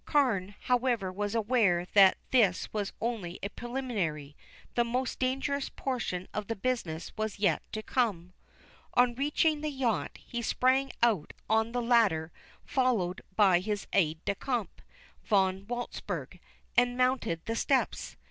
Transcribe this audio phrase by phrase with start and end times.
[0.03, 4.35] Carne, however, was aware that this was only a preliminary;
[4.73, 8.33] the most dangerous portion of the business was yet to come.
[8.95, 12.31] On reaching the yacht, he sprang out on the ladder,
[12.65, 14.81] followed by his aide de camp,
[15.25, 16.39] Von Walzburg,
[16.75, 18.15] and mounted the steps.